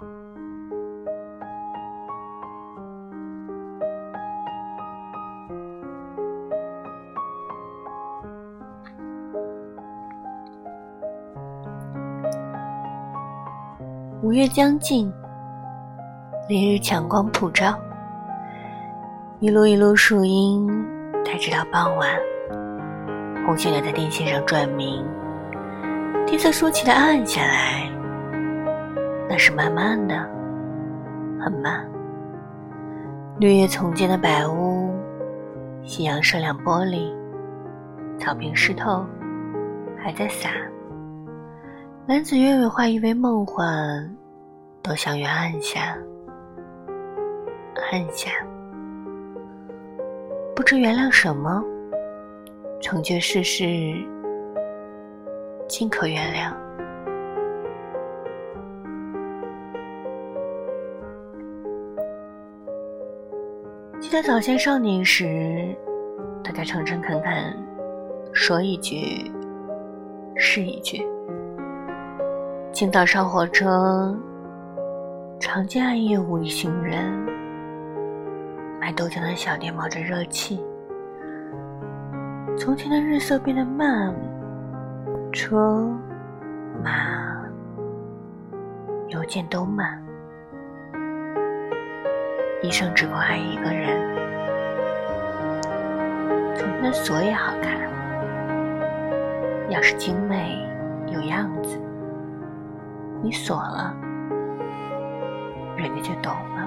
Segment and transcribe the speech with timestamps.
[0.00, 0.04] 五
[14.32, 15.12] 月将近，
[16.48, 17.76] 烈日强光普照，
[19.40, 20.64] 一路一路树荫，
[21.24, 22.08] 抬直到傍晚。
[23.44, 25.04] 红线鸟在电线上转鸣，
[26.24, 27.90] 天色说起来暗下来，
[29.28, 30.16] 那是慢慢的，
[31.38, 31.86] 很慢。
[33.38, 34.90] 绿叶丛间的白屋，
[35.84, 37.14] 夕阳射亮玻璃，
[38.18, 39.04] 草坪湿透，
[39.96, 40.50] 还在洒。
[42.06, 44.16] 男子鸢尾花以为梦幻，
[44.82, 45.96] 都向于暗下，
[47.92, 48.30] 暗下，
[50.56, 51.62] 不知原谅什么，
[52.80, 53.64] 成就世事，
[55.68, 56.52] 尽可原谅。
[64.08, 65.76] 记得早先少年时，
[66.42, 67.54] 大家诚诚恳恳，
[68.32, 69.30] 说一句
[70.34, 71.06] 是一句。
[72.72, 74.18] 清早上火车，
[75.38, 77.04] 常见暗夜无一行人。
[78.80, 80.58] 卖豆浆的小店冒着热气。
[82.56, 84.14] 从前的日色变得慢，
[85.32, 85.86] 车
[86.82, 87.44] 马
[89.08, 90.02] 邮件都慢。
[92.60, 93.97] 一生只够爱一个人。
[96.58, 97.78] 房间锁也好看，
[99.70, 100.58] 要是精美
[101.06, 101.80] 有样子。
[103.22, 103.94] 你锁了，
[105.76, 106.57] 人家就懂了。